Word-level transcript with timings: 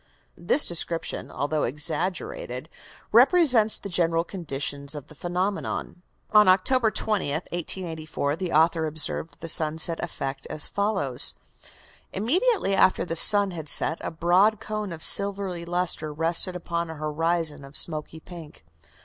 This 0.39 0.65
description, 0.67 1.29
although 1.29 1.61
exaggerated, 1.61 2.69
represents 3.11 3.77
the 3.77 3.87
general 3.87 4.23
conditions 4.23 4.95
of 4.95 5.09
the 5.09 5.13
phenomenon. 5.13 6.01
On 6.31 6.47
October 6.47 6.89
20th, 6.89 7.31
1884, 7.51 8.35
the 8.35 8.51
author 8.51 8.87
observed 8.87 9.41
the 9.41 9.47
sunset 9.47 10.03
effect 10.03 10.47
as 10.49 10.65
follows: 10.65 11.35
"Immediately 12.13 12.73
after 12.73 13.05
the 13.05 13.15
sun 13.15 13.51
had 13.51 13.69
set, 13.69 13.99
a 14.01 14.09
broad 14.09 14.59
cone 14.59 14.91
of 14.91 15.03
silvery 15.03 15.65
lustre 15.65 16.11
rested 16.11 16.55
upon 16.55 16.89
a 16.89 16.95
horizon 16.95 17.63
of 17.63 17.77
smoky 17.77 18.19
pink. 18.19 18.65